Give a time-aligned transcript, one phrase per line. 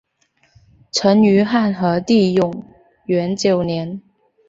[0.91, 2.65] 曾于汉和帝永
[3.05, 4.01] 元九年。